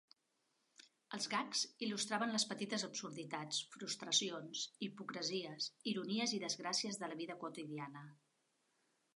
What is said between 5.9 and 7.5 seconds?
ironies i desgràcies de la vida